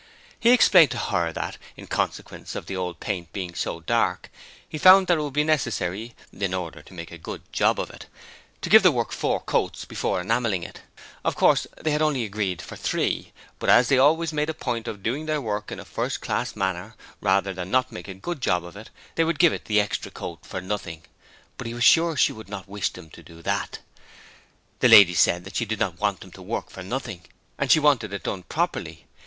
[0.39, 4.31] He explained to her that, in consequence of the old paint being so dark,
[4.67, 7.91] he found that it would be necessary, in order to make a good job of
[7.91, 8.07] it,
[8.63, 10.81] to give the work four coats before enamelling it.
[11.23, 14.87] Of course, they had agreed for only three, but as they always made a point
[14.87, 18.41] of doing their work in a first class manner rather than not make a good
[18.41, 18.75] job,
[19.13, 21.03] they would give it the extra coat for nothing,
[21.59, 23.77] but he was sure she would not wish them to do that.
[24.79, 27.21] The lady said that she did not want them to work for nothing,
[27.59, 29.05] and she wanted it done properly.